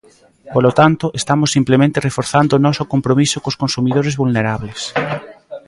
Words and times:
Polo 0.55 0.71
tanto, 0.79 1.05
estamos 1.19 1.49
simplemente 1.57 2.03
reforzando 2.07 2.51
o 2.55 2.63
noso 2.65 2.83
compromiso 2.93 3.37
cos 3.43 3.59
consumidores 3.63 4.17
vulnerables. 4.21 4.79